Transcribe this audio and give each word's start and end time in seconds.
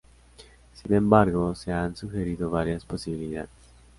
Sin 0.73 0.95
embargo 0.95 1.53
se 1.53 1.71
han 1.71 1.95
sugerido 1.95 2.49
varias 2.49 2.83
posibilidades. 2.85 3.51